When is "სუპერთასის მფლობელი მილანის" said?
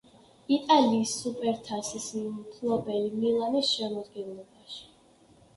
1.25-3.71